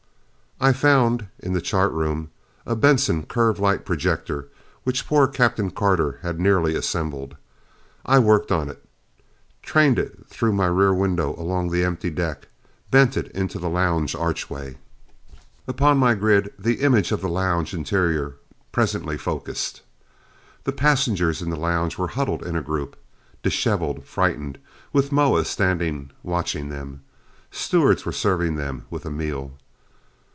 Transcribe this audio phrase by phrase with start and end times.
[0.63, 2.29] I found, in the chart room,
[2.67, 4.47] a Benson curve light projector
[4.83, 7.35] which poor Captain Carter had nearly assembled.
[8.05, 8.85] I worked on it,
[9.63, 12.47] trained it through my rear window along the empty deck;
[12.91, 14.77] bent it into the lounge archway.
[15.67, 18.35] Upon my grid the image of the lounge interior
[18.71, 19.81] presently focused.
[20.65, 22.95] The passengers in the lounge were huddled in a group.
[23.41, 24.59] Disheveled, frightened,
[24.93, 27.01] with Moa standing watching them.
[27.49, 29.53] Stewards were serving them with a meal.